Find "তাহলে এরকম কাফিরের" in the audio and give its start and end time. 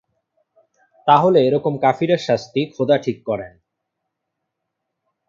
1.07-2.21